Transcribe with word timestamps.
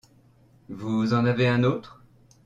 Vous 0.69 1.13
en 1.13 1.25
avez 1.25 1.47
un 1.47 1.63
autre? 1.63 2.01